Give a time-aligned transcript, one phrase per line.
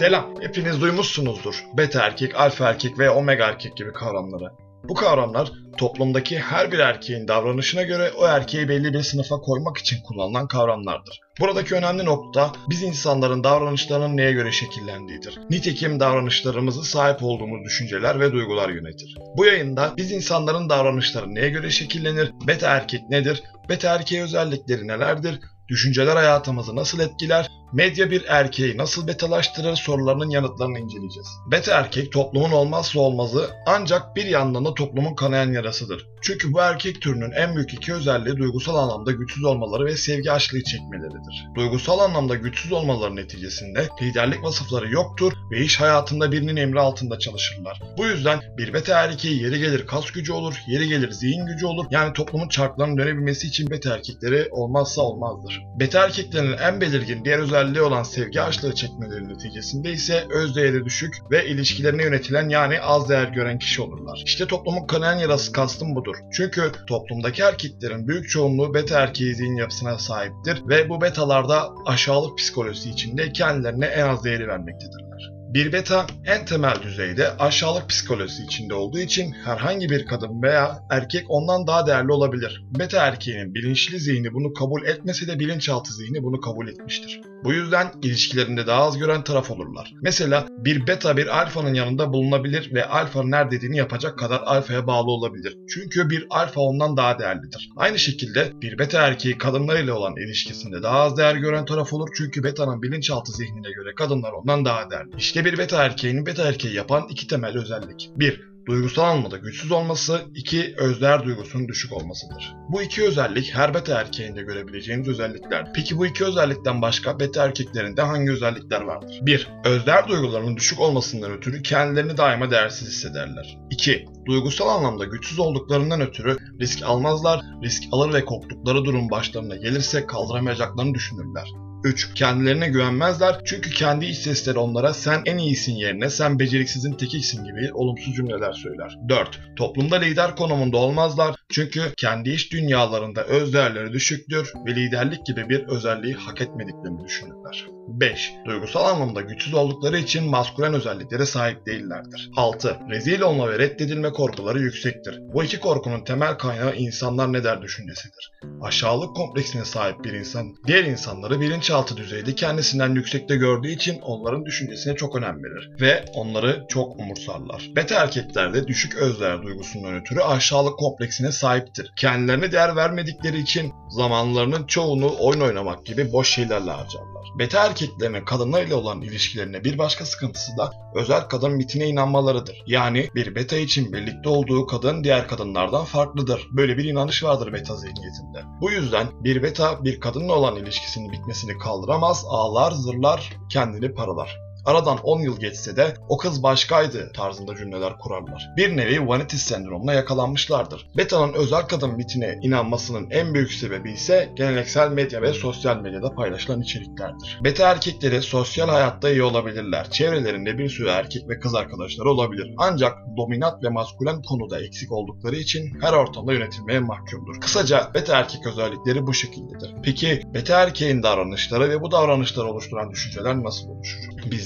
[0.00, 0.34] Selam.
[0.40, 1.64] Hepiniz duymuşsunuzdur.
[1.76, 4.52] Beta erkek, alfa erkek ve omega erkek gibi kavramları.
[4.84, 10.02] Bu kavramlar toplumdaki her bir erkeğin davranışına göre o erkeği belli bir sınıfa koymak için
[10.02, 11.20] kullanılan kavramlardır.
[11.40, 15.38] Buradaki önemli nokta biz insanların davranışlarının neye göre şekillendiğidir.
[15.50, 19.16] Nitekim davranışlarımızı sahip olduğumuz düşünceler ve duygular yönetir.
[19.36, 25.40] Bu yayında biz insanların davranışları neye göre şekillenir, beta erkek nedir, beta erkeği özellikleri nelerdir,
[25.68, 31.28] düşünceler hayatımızı nasıl etkiler, medya bir erkeği nasıl betalaştırır sorularının yanıtlarını inceleyeceğiz.
[31.50, 36.06] Beta erkek toplumun olmazsa olmazı ancak bir yandan da toplumun kanayan yarasıdır.
[36.22, 40.62] Çünkü bu erkek türünün en büyük iki özelliği duygusal anlamda güçsüz olmaları ve sevgi açlığı
[40.62, 41.46] çekmeleridir.
[41.54, 47.82] Duygusal anlamda güçsüz olmaları neticesinde liderlik vasıfları yoktur ve iş hayatında birinin emri altında çalışırlar.
[47.98, 51.86] Bu yüzden bir beta erkeği yeri gelir kas gücü olur, yeri gelir zihin gücü olur.
[51.90, 55.62] Yani toplumun çarklarının dönebilmesi için beta erkekleri olmazsa olmazdır.
[55.80, 61.14] Beta erkeklerin en belirgin diğer özelliği olan sevgi açlığı çekmeleri neticesinde ise öz değeri düşük
[61.30, 64.22] ve ilişkilerine yönetilen yani az değer gören kişi olurlar.
[64.24, 66.16] İşte toplumun kanayan yarası kastım budur.
[66.32, 72.90] Çünkü toplumdaki erkeklerin büyük çoğunluğu beta erkeği zihin yapısına sahiptir ve bu betalarda aşağılık psikolojisi
[72.90, 75.10] içinde kendilerine en az değeri vermektedirler.
[75.54, 81.24] Bir beta en temel düzeyde aşağılık psikolojisi içinde olduğu için herhangi bir kadın veya erkek
[81.28, 82.64] ondan daha değerli olabilir.
[82.78, 87.20] Beta erkeğinin bilinçli zihni bunu kabul etmese de bilinçaltı zihni bunu kabul etmiştir.
[87.44, 89.94] Bu yüzden ilişkilerinde daha az gören taraf olurlar.
[90.02, 95.10] Mesela bir beta bir alfanın yanında bulunabilir ve alfanın her dediğini yapacak kadar alfaya bağlı
[95.10, 95.56] olabilir.
[95.74, 97.70] Çünkü bir alfa ondan daha değerlidir.
[97.76, 102.44] Aynı şekilde bir beta erkeği kadınlarıyla olan ilişkisinde daha az değer gören taraf olur çünkü
[102.44, 105.10] beta'nın bilinçaltı zihnine göre kadınlar ondan daha değerli.
[105.18, 108.10] İşte bir beta erkeğinin beta erkeği yapan iki temel özellik.
[108.16, 112.54] 1 duygusal anlamda güçsüz olması, iki özler duygusunun düşük olmasıdır.
[112.68, 115.72] Bu iki özellik her beta erkeğinde görebileceğiniz özellikler.
[115.74, 119.18] Peki bu iki özellikten başka beta erkeklerinde hangi özellikler vardır?
[119.22, 119.48] 1.
[119.64, 123.58] Özler duygularının düşük olmasından ötürü kendilerini daima değersiz hissederler.
[123.70, 124.04] 2.
[124.26, 130.94] Duygusal anlamda güçsüz olduklarından ötürü risk almazlar, risk alır ve korktukları durum başlarına gelirse kaldıramayacaklarını
[130.94, 131.48] düşünürler.
[131.84, 132.14] 3.
[132.14, 137.72] Kendilerine güvenmezler çünkü kendi iç sesleri onlara sen en iyisin yerine sen beceriksizin tekiksin gibi
[137.72, 138.98] olumsuz cümleler söyler.
[139.08, 139.40] 4.
[139.56, 145.68] Toplumda lider konumunda olmazlar çünkü kendi iş dünyalarında öz değerleri düşüktür ve liderlik gibi bir
[145.68, 147.66] özelliği hak etmediklerini düşünürler.
[147.88, 148.32] 5.
[148.44, 152.30] Duygusal anlamda güçsüz oldukları için maskülen özelliklere sahip değillerdir.
[152.36, 152.76] 6.
[152.90, 155.18] Rezil olma ve reddedilme korkuları yüksektir.
[155.34, 158.32] Bu iki korkunun temel kaynağı insanlar ne der düşüncesidir.
[158.62, 164.96] Aşağılık kompleksine sahip bir insan diğer insanları bilinçaltı düzeyde kendisinden yüksekte gördüğü için onların düşüncesine
[164.96, 167.70] çok önem verir ve onları çok umursarlar.
[167.76, 171.92] Beta erkeklerde düşük özler duygusundan ötürü aşağılık kompleksine sahiptir.
[171.96, 177.24] Kendilerine değer vermedikleri için zamanlarının çoğunu oyun oynamak gibi boş şeylerle harcarlar.
[177.38, 182.62] Beta erkeklerinin kadınlarıyla olan ilişkilerine bir başka sıkıntısı da özel kadın mitine inanmalarıdır.
[182.66, 186.48] Yani bir beta için birlikte olduğu kadın diğer kadınlardan farklıdır.
[186.50, 188.42] Böyle bir inanış vardır beta zihniyetinde.
[188.60, 194.49] Bu yüzden bir beta bir kadınla olan ilişkisinin bitmesini kaldıramaz, ağlar, zırlar, kendini paralar.
[194.64, 198.50] Aradan 10 yıl geçse de o kız başkaydı tarzında cümleler kurarlar.
[198.56, 200.86] Bir nevi vanity sendromuna yakalanmışlardır.
[200.96, 206.62] Beta'nın özel kadın mitine inanmasının en büyük sebebi ise geleneksel medya ve sosyal medyada paylaşılan
[206.62, 207.40] içeriklerdir.
[207.44, 209.90] Beta erkekleri sosyal hayatta iyi olabilirler.
[209.90, 212.54] Çevrelerinde bir sürü erkek ve kız arkadaşları olabilir.
[212.58, 217.40] Ancak dominant ve maskülen konuda eksik oldukları için her ortamda yönetilmeye mahkumdur.
[217.40, 219.74] Kısaca beta erkek özellikleri bu şekildedir.
[219.82, 224.00] Peki beta erkeğin davranışları ve bu davranışları oluşturan düşünceler nasıl oluşur?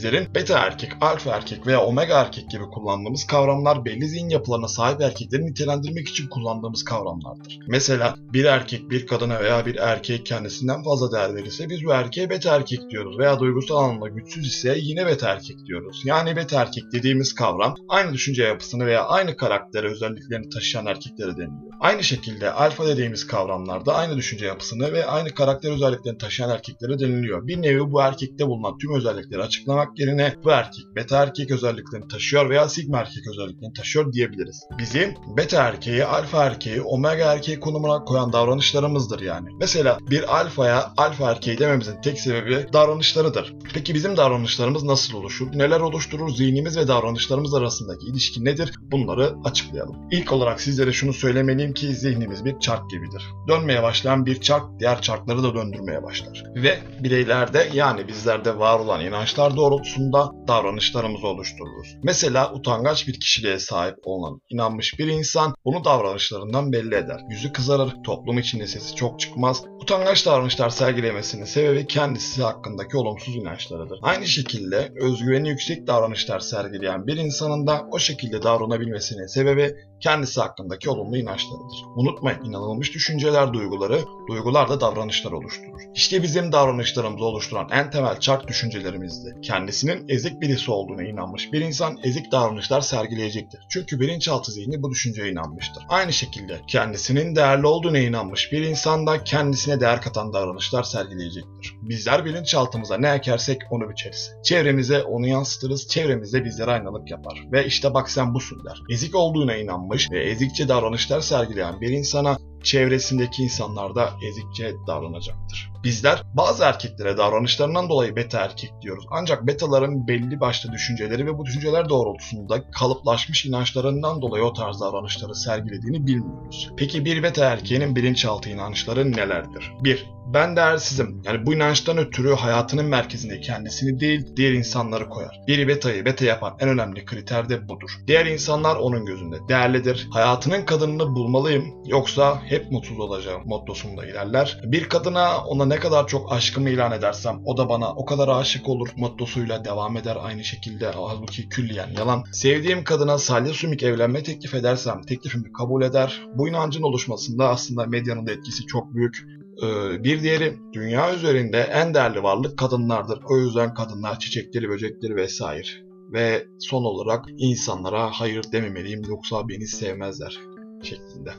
[0.05, 5.01] Bizlerin beta erkek, alfa erkek veya omega erkek gibi kullandığımız kavramlar belli zihin yapılarına sahip
[5.01, 7.59] erkekleri nitelendirmek için kullandığımız kavramlardır.
[7.69, 12.31] Mesela bir erkek bir kadına veya bir erkek kendisinden fazla değer verirse biz bu erkeğe
[12.31, 16.03] beta erkek diyoruz veya duygusal anlamda güçsüz ise yine beta erkek diyoruz.
[16.05, 21.74] Yani beta erkek dediğimiz kavram aynı düşünce yapısını veya aynı karakter özelliklerini taşıyan erkeklere deniliyor.
[21.81, 27.47] Aynı şekilde alfa dediğimiz kavramlarda aynı düşünce yapısını ve aynı karakter özelliklerini taşıyan erkeklere deniliyor.
[27.47, 32.51] Bir nevi bu erkekte bulunan tüm özellikleri açıklamak yerine bu erkek beta erkek özelliklerini taşıyor
[32.51, 34.63] veya sigma erkek özelliklerini taşıyor diyebiliriz.
[34.79, 39.49] Bizim beta erkeği, alfa erkeği, omega erkeği konumuna koyan davranışlarımızdır yani.
[39.61, 43.55] Mesela bir alfaya alfa erkeği dememizin tek sebebi davranışlarıdır.
[43.75, 45.47] Peki bizim davranışlarımız nasıl oluşur?
[45.55, 46.31] Neler oluşturur?
[46.31, 48.73] Zihnimiz ve davranışlarımız arasındaki ilişki nedir?
[48.81, 49.97] Bunları açıklayalım.
[50.11, 53.23] İlk olarak sizlere şunu söylemeliyim ki zihnimiz bir çark gibidir.
[53.49, 56.45] Dönmeye başlayan bir çark diğer çarkları da döndürmeye başlar.
[56.57, 61.97] Ve bireylerde yani bizlerde var olan inançlar doğrultusunda davranışlarımızı oluştururuz.
[62.03, 67.21] Mesela utangaç bir kişiliğe sahip olan inanmış bir insan bunu davranışlarından belli eder.
[67.31, 73.99] Yüzü kızarır, toplum içinde sesi çok çıkmaz, Utangaç davranışlar sergilemesinin sebebi kendisi hakkındaki olumsuz inançlarıdır.
[74.03, 80.91] Aynı şekilde özgüveni yüksek davranışlar sergileyen bir insanın da o şekilde davranabilmesinin sebebi kendisi hakkındaki
[80.91, 81.54] olumlu inançlarıdır.
[81.97, 85.81] Unutmayın inanılmış düşünceler duyguları, duygular da davranışlar oluşturur.
[85.95, 89.41] İşte bizim davranışlarımızı oluşturan en temel çark düşüncelerimizdi.
[89.43, 93.61] Kendisinin ezik birisi olduğuna inanmış bir insan ezik davranışlar sergileyecektir.
[93.69, 95.83] Çünkü bilinçaltı zihni bu düşünceye inanmıştır.
[95.89, 101.75] Aynı şekilde kendisinin değerli olduğuna inanmış bir insan da kendisine değer katan davranışlar sergileyecektir.
[101.83, 104.33] Bizler bilinçaltımıza ne ekersek onu biçeriz.
[104.45, 107.45] Çevremize onu yansıtırız, çevremizde bizlere aynalık yapar.
[107.53, 108.83] Ve işte bak sen busun der.
[108.91, 115.71] Ezik olduğuna inanmış ve ezikçe davranışlar sergileyen bir insana çevresindeki insanlar da ezikçe davranacaktır.
[115.85, 119.05] Bizler bazı erkeklere davranışlarından dolayı beta erkek diyoruz.
[119.11, 125.35] Ancak betaların belli başlı düşünceleri ve bu düşünceler doğrultusunda kalıplaşmış inançlarından dolayı o tarz davranışları
[125.35, 126.71] sergilediğini bilmiyoruz.
[126.77, 129.73] Peki bir beta erkeğinin bilinçaltı inançları nelerdir?
[129.81, 131.23] 1 ben değersizim.
[131.25, 135.41] Yani bu inançtan ötürü hayatının merkezinde kendisini değil diğer insanları koyar.
[135.47, 137.91] Biri betayı beta yapan en önemli kriter de budur.
[138.07, 140.09] Diğer insanlar onun gözünde değerlidir.
[140.11, 144.61] Hayatının kadınını bulmalıyım yoksa hep mutsuz olacağım mottosunda ilerler.
[144.65, 148.69] Bir kadına ona ne kadar çok aşkımı ilan edersem o da bana o kadar aşık
[148.69, 150.87] olur mottosuyla devam eder aynı şekilde.
[150.87, 152.25] Halbuki külliyen yalan.
[152.33, 156.27] Sevdiğim kadına salya sümük evlenme teklif edersem teklifimi kabul eder.
[156.35, 159.27] Bu inancın oluşmasında aslında medyanın da etkisi çok büyük.
[159.63, 163.19] Ee, bir diğeri dünya üzerinde en değerli varlık kadınlardır.
[163.31, 165.69] O yüzden kadınlar çiçekleri, böcekleri vesaire.
[166.13, 170.54] Ve son olarak insanlara hayır dememeliyim yoksa beni sevmezler
[170.85, 171.33] şeklinde.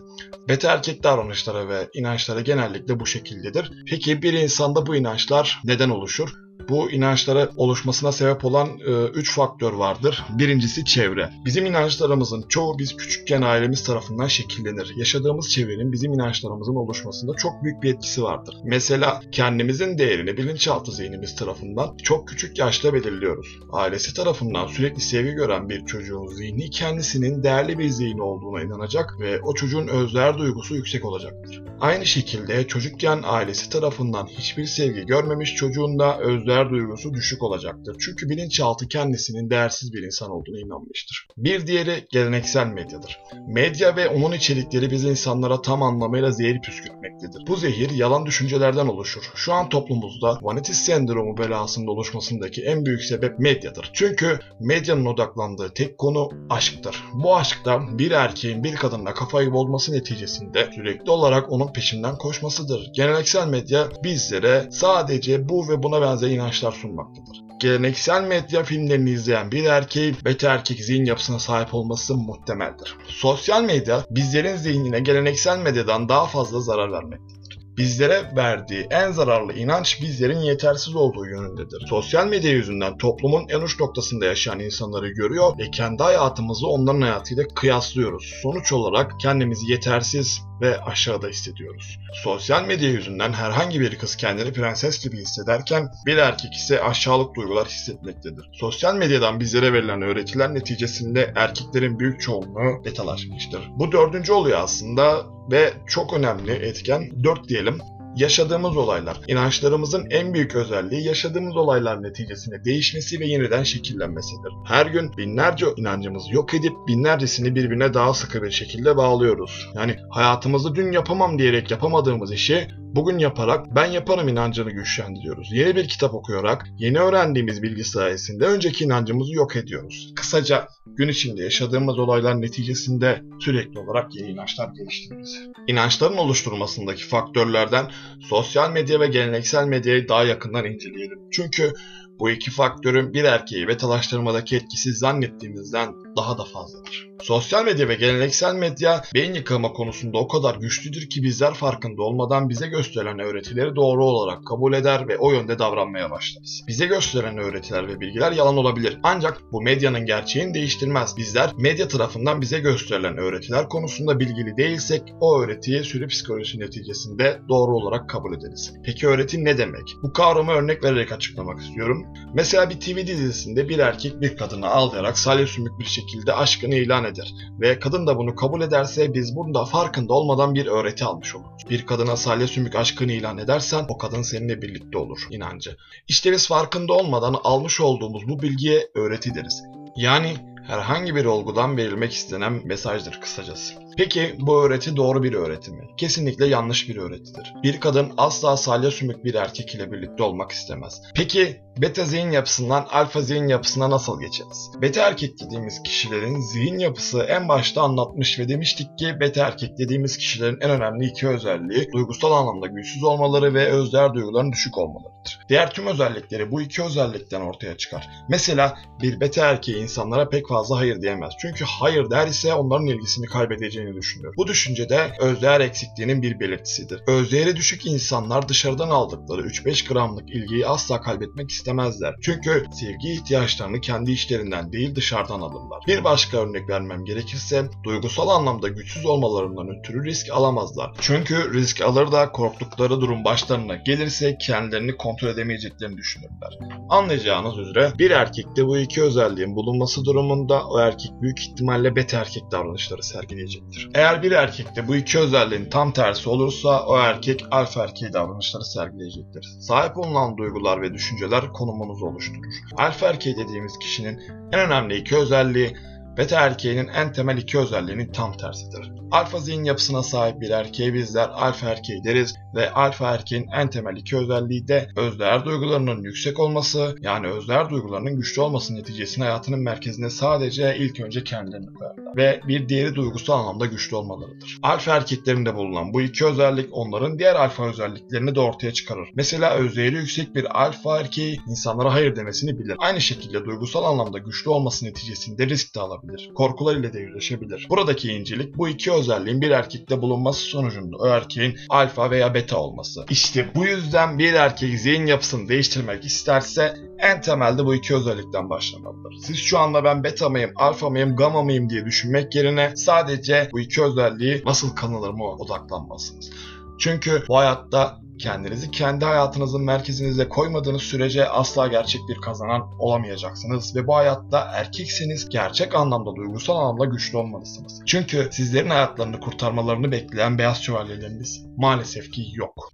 [0.48, 3.72] Beta erkek davranışları ve inançları genellikle bu şekildedir.
[3.90, 6.45] Peki bir insanda bu inançlar neden oluşur?
[6.70, 8.70] Bu inançlara oluşmasına sebep olan
[9.14, 10.24] 3 e, faktör vardır.
[10.30, 11.30] Birincisi çevre.
[11.46, 14.94] Bizim inançlarımızın çoğu biz küçükken ailemiz tarafından şekillenir.
[14.98, 18.56] Yaşadığımız çevrenin bizim inançlarımızın oluşmasında çok büyük bir etkisi vardır.
[18.64, 23.60] Mesela kendimizin değerini bilinçaltı zihnimiz tarafından çok küçük yaşta belirliyoruz.
[23.72, 29.42] Ailesi tarafından sürekli sevgi gören bir çocuğun zihni kendisinin değerli bir zihni olduğuna inanacak ve
[29.42, 31.64] o çocuğun özler duygusu yüksek olacaktır.
[31.80, 37.96] Aynı şekilde çocukken ailesi tarafından hiçbir sevgi görmemiş çocuğun da özler değer duygusu düşük olacaktır.
[38.00, 41.28] Çünkü bilinçaltı kendisinin değersiz bir insan olduğuna inanmıştır.
[41.38, 43.20] Bir diğeri geleneksel medyadır.
[43.48, 47.48] Medya ve onun içerikleri biz insanlara tam anlamıyla zehir püskürtmektedir.
[47.48, 49.32] Bu zehir yalan düşüncelerden oluşur.
[49.36, 53.90] Şu an toplumumuzda vanitis sendromu belasının oluşmasındaki en büyük sebep medyadır.
[53.94, 57.04] Çünkü medyanın odaklandığı tek konu aşktır.
[57.14, 62.92] Bu aşkta bir erkeğin bir kadınla kafayı bozması neticesinde sürekli olarak onun peşinden koşmasıdır.
[62.96, 67.42] Geleneksel medya bizlere sadece bu ve buna benzer inançlar sunmaktadır.
[67.60, 72.96] Geleneksel medya filmlerini izleyen bir erkeğin beta erkek zihin yapısına sahip olması muhtemeldir.
[73.08, 80.02] Sosyal medya bizlerin zihnine geleneksel medyadan daha fazla zarar vermektedir bizlere verdiği en zararlı inanç
[80.02, 81.86] bizlerin yetersiz olduğu yönündedir.
[81.90, 87.44] Sosyal medya yüzünden toplumun en uç noktasında yaşayan insanları görüyor ve kendi hayatımızı onların hayatıyla
[87.56, 88.34] kıyaslıyoruz.
[88.44, 92.00] Sonuç olarak kendimizi yetersiz ve aşağıda hissediyoruz.
[92.24, 97.68] Sosyal medya yüzünden herhangi bir kız kendini prenses gibi hissederken bir erkek ise aşağılık duygular
[97.68, 98.50] hissetmektedir.
[98.54, 103.62] Sosyal medyadan bizlere verilen öğretiler neticesinde erkeklerin büyük çoğunluğu betalaşmıştır.
[103.76, 107.80] Bu dördüncü oluyor aslında ve çok önemli etken 4 diyelim
[108.16, 109.22] yaşadığımız olaylar.
[109.28, 114.54] İnançlarımızın en büyük özelliği yaşadığımız olaylar neticesinde değişmesi ve yeniden şekillenmesidir.
[114.68, 119.70] Her gün binlerce inancımızı yok edip binlercesini birbirine daha sıkı bir şekilde bağlıyoruz.
[119.76, 125.50] Yani hayatımızda dün yapamam diyerek yapamadığımız işi bugün yaparak ben yaparım inancını güçlendiriyoruz.
[125.52, 130.14] Yeni bir kitap okuyarak yeni öğrendiğimiz bilgi sayesinde önceki inancımızı yok ediyoruz.
[130.16, 130.68] Kısaca
[130.98, 135.40] gün içinde yaşadığımız olaylar neticesinde sürekli olarak yeni inançlar geliştiririz.
[135.68, 137.92] İnançların oluşturmasındaki faktörlerden
[138.30, 141.20] sosyal medya ve geleneksel medyayı daha yakından inceleyelim.
[141.32, 141.74] Çünkü
[142.20, 147.15] bu iki faktörün bir erkeği betalaştırmadaki etkisi zannettiğimizden daha da fazladır.
[147.22, 152.50] Sosyal medya ve geleneksel medya beyin yıkama konusunda o kadar güçlüdür ki bizler farkında olmadan
[152.50, 156.64] bize gösterilen öğretileri doğru olarak kabul eder ve o yönde davranmaya başlarız.
[156.68, 159.00] Bize gösterilen öğretiler ve bilgiler yalan olabilir.
[159.04, 161.18] Ancak bu medyanın gerçeğini değiştirmez.
[161.18, 167.76] Bizler medya tarafından bize gösterilen öğretiler konusunda bilgili değilsek o öğretiyi sürü psikolojisi neticesinde doğru
[167.76, 168.74] olarak kabul ederiz.
[168.86, 169.96] Peki öğreti ne demek?
[170.04, 172.06] Bu kavramı örnek vererek açıklamak istiyorum.
[172.34, 177.05] Mesela bir TV dizisinde bir erkek bir kadını ağlayarak salya sümük bir şekilde aşkını ilan
[177.06, 181.70] eder ve kadın da bunu kabul ederse biz bunda farkında olmadan bir öğreti almış oluruz.
[181.70, 185.78] Bir kadına salya sümük aşkını ilan edersen o kadın seninle birlikte olur inancı.
[186.08, 189.64] İşte biz farkında olmadan almış olduğumuz bu bilgiye öğreti deriz.
[189.96, 190.36] Yani
[190.68, 193.85] herhangi bir olgudan verilmek istenen mesajdır kısacası.
[193.98, 195.88] Peki bu öğreti doğru bir öğreti mi?
[195.98, 197.54] Kesinlikle yanlış bir öğretidir.
[197.64, 201.02] Bir kadın asla salya sümük bir erkek ile birlikte olmak istemez.
[201.16, 204.72] Peki beta zihin yapısından alfa zihin yapısına nasıl geçeriz?
[204.82, 210.18] Beta erkek dediğimiz kişilerin zihin yapısı en başta anlatmış ve demiştik ki beta erkek dediğimiz
[210.18, 215.40] kişilerin en önemli iki özelliği duygusal anlamda güçsüz olmaları ve özdeğer duyguların düşük olmalarıdır.
[215.50, 218.10] Diğer tüm özellikleri bu iki özellikten ortaya çıkar.
[218.30, 221.34] Mesela bir beta erkeği insanlara pek fazla hayır diyemez.
[221.42, 224.34] Çünkü hayır der ise onların ilgisini kaybedeceğini düşünür.
[224.38, 227.02] Bu düşünce de özdeğer eksikliğinin bir belirtisidir.
[227.08, 232.16] Özdeğeri düşük insanlar dışarıdan aldıkları 3-5 gramlık ilgiyi asla kaybetmek istemezler.
[232.22, 235.84] Çünkü sevgi ihtiyaçlarını kendi içlerinden değil dışarıdan alırlar.
[235.88, 240.92] Bir başka örnek vermem gerekirse duygusal anlamda güçsüz olmalarından ötürü risk alamazlar.
[241.00, 246.60] Çünkü risk alır da korktukları durum başlarına gelirse kendilerini kontrol edemeyeceklerini düşünürler.
[246.90, 252.44] Anlayacağınız üzere bir erkekte bu iki özelliğin bulunması durumunda o erkek büyük ihtimalle beta erkek
[252.52, 253.75] davranışları sergileyecektir.
[253.96, 259.44] Eğer bir erkekte bu iki özelliğin tam tersi olursa o erkek alfa erkeği davranışları sergileyecektir.
[259.60, 262.54] Sahip olunan duygular ve düşünceler konumunuzu oluşturur.
[262.78, 265.76] Alfa erkeği dediğimiz kişinin en önemli iki özelliği
[266.18, 268.92] beta erkeğinin en temel iki özelliğinin tam tersidir.
[269.12, 273.96] Alfa zihin yapısına sahip bir erkeğe bizler alfa erkeği deriz ve alfa erkeğin en temel
[273.96, 280.10] iki özelliği de özdeğer duygularının yüksek olması yani özdeğer duygularının güçlü olması neticesinde hayatının merkezine
[280.10, 284.58] sadece ilk önce kendilerini koyarlar ve bir diğeri duygusal anlamda güçlü olmalarıdır.
[284.64, 289.10] Alfa erkeklerinde bulunan bu iki özellik onların diğer alfa özelliklerini de ortaya çıkarır.
[289.16, 292.76] Mesela özdeğeri yüksek bir alfa erkeği insanlara hayır demesini bilir.
[292.80, 296.05] Aynı şekilde duygusal anlamda güçlü olması neticesinde risk de alabilir.
[296.36, 297.68] Korkular ile de yüzleşebilir.
[297.70, 303.06] Buradaki incelik bu iki özelliğin bir erkekte bulunması sonucunda o erkeğin alfa veya beta olması.
[303.10, 309.14] İşte bu yüzden bir erkek zihin yapısını değiştirmek isterse en temelde bu iki özellikten başlamalıdır.
[309.22, 313.60] Siz şu anda ben beta mıyım, alfa mıyım, gamma mıyım diye düşünmek yerine sadece bu
[313.60, 316.32] iki özelliği nasıl kanılır mı odaklanmalısınız.
[316.80, 323.88] Çünkü bu hayatta kendinizi kendi hayatınızın merkezinize koymadığınız sürece asla gerçek bir kazanan olamayacaksınız ve
[323.88, 327.82] bu hayatta erkekseniz gerçek anlamda duygusal anlamda güçlü olmalısınız.
[327.86, 332.72] Çünkü sizlerin hayatlarını kurtarmalarını bekleyen beyaz şövalyeleriniz maalesef ki yok.